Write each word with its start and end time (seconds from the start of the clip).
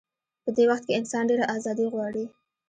په 0.43 0.49
دې 0.55 0.63
وخت 0.69 0.83
کې 0.85 0.97
انسان 0.99 1.23
ډېره 1.29 1.45
ازادي 1.55 1.85
غواړي. 1.93 2.25